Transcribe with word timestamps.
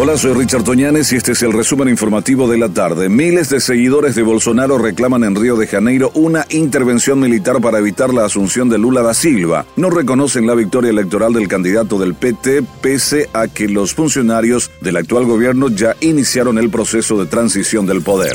Hola, 0.00 0.16
soy 0.16 0.32
Richard 0.32 0.62
Toñanes 0.62 1.12
y 1.12 1.16
este 1.16 1.32
es 1.32 1.42
el 1.42 1.52
resumen 1.52 1.88
informativo 1.88 2.48
de 2.48 2.56
la 2.56 2.68
tarde. 2.68 3.08
Miles 3.08 3.48
de 3.48 3.58
seguidores 3.58 4.14
de 4.14 4.22
Bolsonaro 4.22 4.78
reclaman 4.78 5.24
en 5.24 5.34
Río 5.34 5.56
de 5.56 5.66
Janeiro 5.66 6.12
una 6.14 6.46
intervención 6.50 7.18
militar 7.18 7.60
para 7.60 7.80
evitar 7.80 8.14
la 8.14 8.24
asunción 8.24 8.68
de 8.68 8.78
Lula 8.78 9.02
da 9.02 9.12
Silva. 9.12 9.66
No 9.74 9.90
reconocen 9.90 10.46
la 10.46 10.54
victoria 10.54 10.90
electoral 10.90 11.32
del 11.32 11.48
candidato 11.48 11.98
del 11.98 12.14
PT 12.14 12.62
pese 12.80 13.28
a 13.32 13.48
que 13.48 13.66
los 13.66 13.92
funcionarios 13.92 14.70
del 14.80 14.98
actual 14.98 15.24
gobierno 15.24 15.68
ya 15.68 15.96
iniciaron 15.98 16.58
el 16.58 16.70
proceso 16.70 17.18
de 17.18 17.26
transición 17.26 17.84
del 17.84 18.02
poder. 18.02 18.34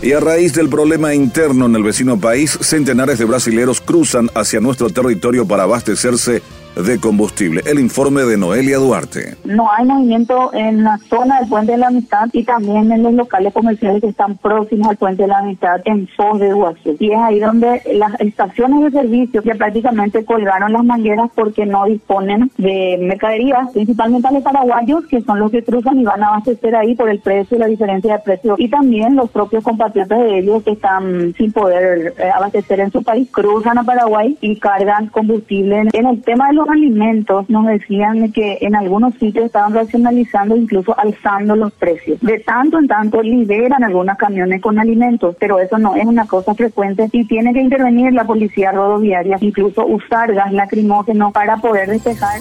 Y 0.00 0.12
a 0.12 0.20
raíz 0.20 0.54
del 0.54 0.70
problema 0.70 1.14
interno 1.14 1.66
en 1.66 1.76
el 1.76 1.82
vecino 1.82 2.18
país, 2.18 2.58
centenares 2.62 3.18
de 3.18 3.26
brasileros 3.26 3.82
cruzan 3.82 4.30
hacia 4.34 4.60
nuestro 4.60 4.88
territorio 4.88 5.46
para 5.46 5.64
abastecerse 5.64 6.40
de 6.76 6.98
combustible. 6.98 7.62
El 7.66 7.78
informe 7.78 8.22
de 8.22 8.36
Noelia 8.36 8.78
Duarte. 8.78 9.36
No 9.44 9.70
hay 9.70 9.84
movimiento 9.84 10.50
en 10.52 10.84
la 10.84 10.98
zona 10.98 11.40
del 11.40 11.48
Puente 11.48 11.72
de 11.72 11.78
la 11.78 11.88
Amistad 11.88 12.28
y 12.32 12.44
también 12.44 12.90
en 12.90 13.02
los 13.02 13.14
locales 13.14 13.52
comerciales 13.52 14.00
que 14.00 14.08
están 14.08 14.36
próximos 14.38 14.88
al 14.88 14.96
Puente 14.96 15.22
de 15.22 15.28
la 15.28 15.38
Amistad 15.38 15.80
en 15.84 16.08
Foz 16.08 16.40
de 16.40 16.48
Iguazú. 16.48 16.96
Y 16.98 17.12
es 17.12 17.18
ahí 17.18 17.38
donde 17.38 17.82
las 17.94 18.20
estaciones 18.20 18.84
de 18.84 19.00
servicio 19.00 19.42
que 19.42 19.54
prácticamente 19.54 20.24
colgaron 20.24 20.72
las 20.72 20.84
mangueras 20.84 21.30
porque 21.34 21.66
no 21.66 21.84
disponen 21.84 22.50
de 22.58 22.98
mercaderías, 23.00 23.70
principalmente 23.72 24.28
a 24.28 24.32
los 24.32 24.42
paraguayos, 24.42 25.06
que 25.06 25.20
son 25.22 25.38
los 25.38 25.50
que 25.50 25.62
cruzan 25.62 25.98
y 25.98 26.04
van 26.04 26.22
a 26.22 26.28
abastecer 26.28 26.74
ahí 26.74 26.94
por 26.94 27.08
el 27.08 27.20
precio 27.20 27.56
y 27.56 27.60
la 27.60 27.66
diferencia 27.66 28.14
de 28.14 28.18
precio. 28.20 28.54
Y 28.58 28.68
también 28.68 29.16
los 29.16 29.30
propios 29.30 29.62
compatriotas 29.62 30.18
de 30.18 30.38
ellos 30.38 30.62
que 30.62 30.72
están 30.72 31.34
sin 31.36 31.52
poder 31.52 32.14
eh, 32.18 32.30
abastecer 32.34 32.80
en 32.80 32.90
su 32.90 33.02
país, 33.02 33.28
cruzan 33.30 33.78
a 33.78 33.84
Paraguay 33.84 34.36
y 34.40 34.56
cargan 34.58 35.08
combustible. 35.08 35.84
En 35.92 36.06
el 36.06 36.22
tema 36.22 36.48
de 36.48 36.54
los 36.54 36.63
alimentos 36.70 37.48
nos 37.48 37.66
decían 37.66 38.32
que 38.32 38.58
en 38.60 38.74
algunos 38.74 39.14
sitios 39.14 39.46
estaban 39.46 39.74
racionalizando, 39.74 40.56
incluso 40.56 40.98
alzando 40.98 41.56
los 41.56 41.72
precios. 41.72 42.20
De 42.20 42.38
tanto 42.40 42.78
en 42.78 42.88
tanto 42.88 43.22
liberan 43.22 43.84
algunas 43.84 44.18
camiones 44.18 44.60
con 44.60 44.78
alimentos, 44.78 45.36
pero 45.38 45.58
eso 45.58 45.78
no 45.78 45.94
es 45.96 46.06
una 46.06 46.26
cosa 46.26 46.54
frecuente 46.54 47.08
y 47.12 47.26
tiene 47.26 47.52
que 47.52 47.60
intervenir 47.60 48.12
la 48.12 48.24
policía 48.24 48.72
rodoviaria, 48.72 49.38
incluso 49.40 49.86
usar 49.86 50.32
gas 50.34 50.52
lacrimógeno 50.52 51.32
para 51.32 51.56
poder 51.56 51.88
despejar. 51.88 52.40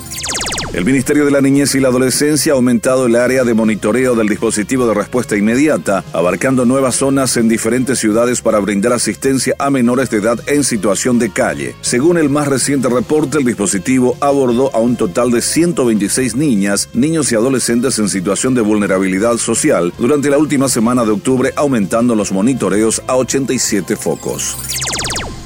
El 0.73 0.85
Ministerio 0.85 1.23
de 1.23 1.29
la 1.29 1.39
Niñez 1.39 1.75
y 1.75 1.79
la 1.79 1.89
Adolescencia 1.89 2.51
ha 2.51 2.55
aumentado 2.55 3.05
el 3.05 3.15
área 3.15 3.43
de 3.43 3.53
monitoreo 3.53 4.15
del 4.15 4.27
dispositivo 4.27 4.87
de 4.87 4.95
respuesta 4.95 5.37
inmediata, 5.37 6.03
abarcando 6.13 6.65
nuevas 6.65 6.95
zonas 6.95 7.37
en 7.37 7.47
diferentes 7.47 7.99
ciudades 7.99 8.41
para 8.41 8.57
brindar 8.57 8.91
asistencia 8.91 9.53
a 9.59 9.69
menores 9.69 10.09
de 10.09 10.17
edad 10.17 10.39
en 10.47 10.63
situación 10.63 11.19
de 11.19 11.29
calle. 11.29 11.75
Según 11.81 12.17
el 12.17 12.31
más 12.31 12.47
reciente 12.47 12.89
reporte, 12.89 13.37
el 13.37 13.45
dispositivo 13.45 14.17
abordó 14.19 14.75
a 14.75 14.79
un 14.79 14.95
total 14.95 15.29
de 15.29 15.43
126 15.43 16.35
niñas, 16.35 16.89
niños 16.93 17.31
y 17.31 17.35
adolescentes 17.35 17.99
en 17.99 18.09
situación 18.09 18.55
de 18.55 18.61
vulnerabilidad 18.61 19.37
social 19.37 19.93
durante 19.99 20.31
la 20.31 20.39
última 20.39 20.69
semana 20.69 21.05
de 21.05 21.11
octubre, 21.11 21.53
aumentando 21.55 22.15
los 22.15 22.31
monitoreos 22.31 23.03
a 23.05 23.15
87 23.15 23.95
focos. 23.95 24.57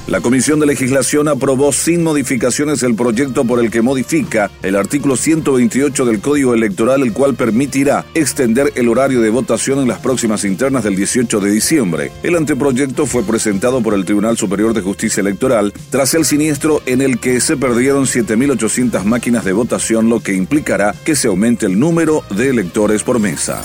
La 0.08 0.22
Comisión 0.22 0.58
de 0.58 0.64
Legislación 0.64 1.28
aprobó 1.28 1.70
sin 1.70 2.02
modificaciones 2.02 2.82
el 2.82 2.94
proyecto 2.94 3.44
por 3.44 3.60
el 3.60 3.70
que 3.70 3.82
modifica 3.82 4.50
el 4.62 4.74
artículo 4.74 5.16
128 5.16 6.06
del 6.06 6.20
Código 6.20 6.54
Electoral, 6.54 7.02
el 7.02 7.12
cual 7.12 7.34
permitirá 7.34 8.06
extender 8.14 8.72
el 8.76 8.88
horario 8.88 9.20
de 9.20 9.28
votación 9.28 9.80
en 9.80 9.88
las 9.88 9.98
próximas 9.98 10.46
internas 10.46 10.82
del 10.84 10.96
18 10.96 11.40
de 11.40 11.50
diciembre. 11.50 12.10
El 12.22 12.36
anteproyecto 12.36 13.04
fue 13.04 13.22
presentado 13.22 13.82
por 13.82 13.92
el 13.92 14.06
Tribunal 14.06 14.38
Superior 14.38 14.72
de 14.72 14.80
Justicia 14.80 15.20
Electoral 15.20 15.74
tras 15.90 16.14
el 16.14 16.24
siniestro 16.24 16.80
en 16.86 17.02
el 17.02 17.18
que 17.18 17.38
se 17.42 17.58
perdieron 17.58 18.06
7.800 18.06 19.04
máquinas 19.04 19.44
de 19.44 19.52
votación, 19.52 20.08
lo 20.08 20.20
que 20.20 20.32
implicará 20.32 20.94
que 21.04 21.16
se 21.16 21.28
aumente 21.28 21.66
el 21.66 21.78
número 21.78 22.24
de 22.30 22.48
electores 22.48 23.02
por 23.02 23.20
mesa. 23.20 23.62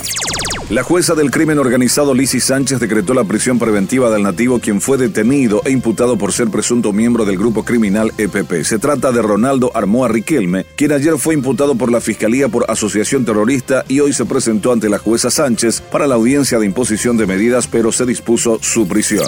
La 0.70 0.82
jueza 0.82 1.14
del 1.14 1.30
crimen 1.30 1.58
organizado 1.58 2.14
Lizzie 2.14 2.40
Sánchez 2.40 2.80
decretó 2.80 3.12
la 3.12 3.24
prisión 3.24 3.58
preventiva 3.58 4.10
del 4.10 4.22
nativo 4.22 4.60
quien 4.60 4.80
fue 4.80 4.96
detenido 4.96 5.60
e 5.66 5.70
imputado 5.70 6.16
por 6.16 6.32
ser 6.32 6.48
presunto 6.48 6.90
miembro 6.94 7.26
del 7.26 7.36
grupo 7.36 7.66
criminal 7.66 8.14
EPP. 8.16 8.64
Se 8.64 8.78
trata 8.78 9.12
de 9.12 9.20
Ronaldo 9.20 9.70
Armoa 9.74 10.08
Riquelme, 10.08 10.64
quien 10.74 10.92
ayer 10.92 11.18
fue 11.18 11.34
imputado 11.34 11.74
por 11.74 11.92
la 11.92 12.00
Fiscalía 12.00 12.48
por 12.48 12.64
asociación 12.70 13.26
terrorista 13.26 13.84
y 13.88 14.00
hoy 14.00 14.14
se 14.14 14.24
presentó 14.24 14.72
ante 14.72 14.88
la 14.88 14.98
jueza 14.98 15.30
Sánchez 15.30 15.82
para 15.82 16.06
la 16.06 16.14
audiencia 16.14 16.58
de 16.58 16.64
imposición 16.64 17.18
de 17.18 17.26
medidas, 17.26 17.66
pero 17.66 17.92
se 17.92 18.06
dispuso 18.06 18.58
su 18.62 18.88
prisión. 18.88 19.26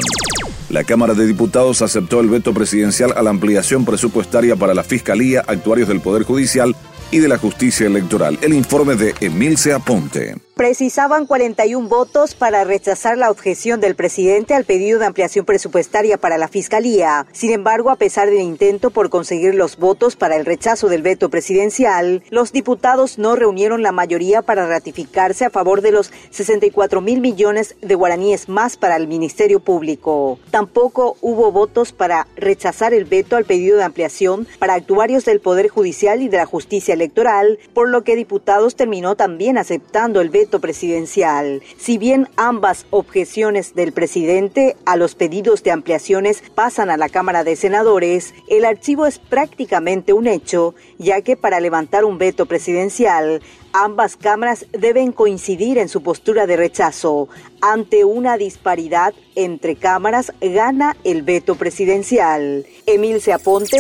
La 0.70 0.84
Cámara 0.84 1.12
de 1.12 1.26
Diputados 1.26 1.82
aceptó 1.82 2.20
el 2.20 2.30
veto 2.30 2.54
presidencial 2.54 3.12
a 3.14 3.22
la 3.22 3.28
ampliación 3.28 3.84
presupuestaria 3.84 4.56
para 4.56 4.72
la 4.72 4.82
Fiscalía, 4.82 5.44
actuarios 5.46 5.88
del 5.88 6.00
Poder 6.00 6.22
Judicial 6.22 6.74
y 7.10 7.18
de 7.18 7.28
la 7.28 7.36
Justicia 7.36 7.86
Electoral. 7.86 8.38
El 8.40 8.54
informe 8.54 8.96
de 8.96 9.14
Emil 9.20 9.56
Aponte 9.74 10.45
precisaban 10.56 11.26
41 11.26 11.86
votos 11.86 12.34
para 12.34 12.64
rechazar 12.64 13.18
la 13.18 13.30
objeción 13.30 13.78
del 13.78 13.94
presidente 13.94 14.54
al 14.54 14.64
pedido 14.64 14.98
de 14.98 15.04
ampliación 15.04 15.44
presupuestaria 15.44 16.16
para 16.16 16.38
la 16.38 16.48
Fiscalía. 16.48 17.26
Sin 17.32 17.52
embargo, 17.52 17.90
a 17.90 17.96
pesar 17.96 18.30
del 18.30 18.40
intento 18.40 18.88
por 18.88 19.10
conseguir 19.10 19.54
los 19.54 19.76
votos 19.76 20.16
para 20.16 20.34
el 20.34 20.46
rechazo 20.46 20.88
del 20.88 21.02
veto 21.02 21.28
presidencial, 21.28 22.22
los 22.30 22.52
diputados 22.52 23.18
no 23.18 23.36
reunieron 23.36 23.82
la 23.82 23.92
mayoría 23.92 24.40
para 24.40 24.66
ratificarse 24.66 25.44
a 25.44 25.50
favor 25.50 25.82
de 25.82 25.92
los 25.92 26.10
64 26.30 27.02
mil 27.02 27.20
millones 27.20 27.76
de 27.82 27.94
guaraníes 27.94 28.48
más 28.48 28.78
para 28.78 28.96
el 28.96 29.08
Ministerio 29.08 29.60
Público. 29.60 30.38
Tampoco 30.50 31.18
hubo 31.20 31.52
votos 31.52 31.92
para 31.92 32.28
rechazar 32.34 32.94
el 32.94 33.04
veto 33.04 33.36
al 33.36 33.44
pedido 33.44 33.76
de 33.76 33.84
ampliación 33.84 34.48
para 34.58 34.72
actuarios 34.72 35.26
del 35.26 35.40
Poder 35.40 35.68
Judicial 35.68 36.22
y 36.22 36.30
de 36.30 36.38
la 36.38 36.46
Justicia 36.46 36.94
Electoral, 36.94 37.58
por 37.74 37.90
lo 37.90 38.04
que 38.04 38.16
diputados 38.16 38.74
terminó 38.74 39.16
también 39.16 39.58
aceptando 39.58 40.22
el 40.22 40.30
veto 40.30 40.45
presidencial. 40.46 41.62
Si 41.76 41.98
bien 41.98 42.28
ambas 42.36 42.86
objeciones 42.90 43.74
del 43.74 43.92
presidente 43.92 44.76
a 44.86 44.96
los 44.96 45.14
pedidos 45.14 45.62
de 45.62 45.70
ampliaciones 45.70 46.42
pasan 46.54 46.90
a 46.90 46.96
la 46.96 47.08
Cámara 47.08 47.44
de 47.44 47.56
Senadores, 47.56 48.34
el 48.48 48.64
archivo 48.64 49.06
es 49.06 49.18
prácticamente 49.18 50.12
un 50.12 50.26
hecho, 50.26 50.74
ya 50.98 51.20
que 51.20 51.36
para 51.36 51.60
levantar 51.60 52.04
un 52.04 52.18
veto 52.18 52.46
presidencial, 52.46 53.42
ambas 53.72 54.16
cámaras 54.16 54.66
deben 54.72 55.12
coincidir 55.12 55.78
en 55.78 55.88
su 55.88 56.02
postura 56.02 56.46
de 56.46 56.56
rechazo. 56.56 57.28
Ante 57.60 58.04
una 58.04 58.36
disparidad 58.38 59.14
entre 59.34 59.76
cámaras, 59.76 60.32
gana 60.40 60.96
el 61.04 61.22
veto 61.22 61.56
presidencial. 61.56 62.66
Emil 62.86 63.20
Seaponte. 63.20 63.78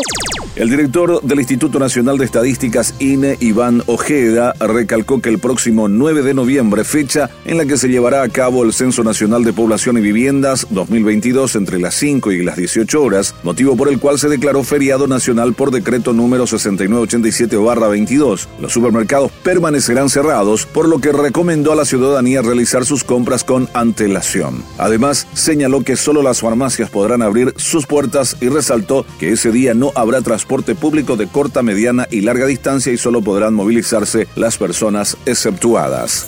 El 0.56 0.70
director 0.70 1.20
del 1.20 1.40
Instituto 1.40 1.78
Nacional 1.78 2.16
de 2.16 2.24
Estadísticas, 2.24 2.94
INE, 2.98 3.36
Iván 3.40 3.82
Ojeda, 3.84 4.54
recalcó 4.58 5.20
que 5.20 5.28
el 5.28 5.38
próximo 5.38 5.86
9 5.86 6.22
de 6.22 6.32
noviembre, 6.32 6.82
fecha 6.82 7.28
en 7.44 7.58
la 7.58 7.66
que 7.66 7.76
se 7.76 7.90
llevará 7.90 8.22
a 8.22 8.28
cabo 8.30 8.64
el 8.64 8.72
Censo 8.72 9.04
Nacional 9.04 9.44
de 9.44 9.52
Población 9.52 9.98
y 9.98 10.00
Viviendas 10.00 10.66
2022 10.70 11.56
entre 11.56 11.78
las 11.78 11.94
5 11.96 12.32
y 12.32 12.42
las 12.42 12.56
18 12.56 13.02
horas, 13.02 13.34
motivo 13.42 13.76
por 13.76 13.90
el 13.90 13.98
cual 13.98 14.18
se 14.18 14.30
declaró 14.30 14.62
feriado 14.62 15.06
nacional 15.06 15.52
por 15.52 15.70
decreto 15.70 16.14
número 16.14 16.44
6987-22. 16.44 18.46
Los 18.58 18.72
supermercados 18.72 19.32
permanecerán 19.42 20.08
cerrados, 20.08 20.64
por 20.64 20.88
lo 20.88 21.02
que 21.02 21.12
recomendó 21.12 21.72
a 21.72 21.76
la 21.76 21.84
ciudadanía 21.84 22.40
realizar 22.40 22.86
sus 22.86 23.04
compras 23.04 23.44
con 23.44 23.68
antelación. 23.74 24.64
Además, 24.78 25.26
señaló 25.34 25.82
que 25.82 25.96
solo 25.96 26.22
las 26.22 26.40
farmacias 26.40 26.88
podrán 26.88 27.20
abrir 27.20 27.52
sus 27.58 27.86
puertas 27.86 28.38
y 28.40 28.48
resaltó 28.48 29.04
que 29.18 29.32
ese 29.32 29.52
día 29.52 29.74
no 29.74 29.92
habrá 29.94 30.22
transporte 30.22 30.45
transporte 30.46 30.76
público 30.76 31.16
de 31.16 31.26
corta, 31.26 31.60
mediana 31.60 32.06
y 32.08 32.20
larga 32.20 32.46
distancia 32.46 32.92
y 32.92 32.96
solo 32.96 33.20
podrán 33.20 33.52
movilizarse 33.52 34.28
las 34.36 34.56
personas 34.56 35.16
exceptuadas. 35.26 36.24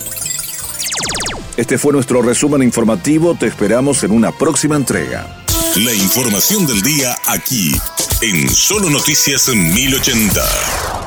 Este 1.57 1.79
fue 1.79 1.93
nuestro 1.93 2.21
resumen 2.21 2.65
informativo, 2.65 3.37
te 3.39 3.47
esperamos 3.47 4.03
en 4.03 4.11
una 4.11 4.33
próxima 4.33 4.75
entrega. 4.75 5.45
La 5.77 5.95
información 5.95 6.67
del 6.67 6.83
día 6.83 7.17
aquí, 7.27 7.77
en 8.21 8.49
Solo 8.49 8.91
Noticias 8.91 9.49
1080. 9.55 10.98